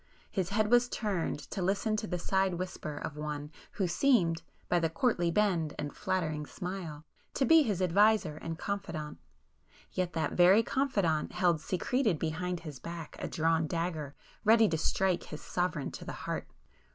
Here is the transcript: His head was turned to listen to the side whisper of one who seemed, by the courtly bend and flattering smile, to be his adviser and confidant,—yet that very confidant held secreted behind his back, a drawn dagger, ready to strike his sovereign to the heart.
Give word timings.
His 0.31 0.49
head 0.49 0.71
was 0.71 0.89
turned 0.89 1.37
to 1.51 1.61
listen 1.61 1.95
to 1.97 2.07
the 2.07 2.17
side 2.17 2.55
whisper 2.55 2.97
of 2.97 3.15
one 3.17 3.51
who 3.73 3.87
seemed, 3.87 4.41
by 4.67 4.79
the 4.79 4.89
courtly 4.89 5.29
bend 5.29 5.75
and 5.77 5.95
flattering 5.95 6.47
smile, 6.47 7.05
to 7.35 7.45
be 7.45 7.61
his 7.61 7.83
adviser 7.83 8.37
and 8.37 8.57
confidant,—yet 8.57 10.13
that 10.13 10.33
very 10.33 10.63
confidant 10.63 11.33
held 11.33 11.61
secreted 11.61 12.17
behind 12.17 12.61
his 12.61 12.79
back, 12.79 13.15
a 13.19 13.27
drawn 13.27 13.67
dagger, 13.67 14.15
ready 14.43 14.67
to 14.69 14.77
strike 14.79 15.21
his 15.25 15.43
sovereign 15.43 15.91
to 15.91 16.03
the 16.03 16.13
heart. 16.25 16.47